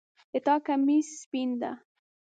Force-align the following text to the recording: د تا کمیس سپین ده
د 0.33 0.35
تا 0.45 0.55
کمیس 0.65 1.07
سپین 1.21 1.49
ده 1.61 1.71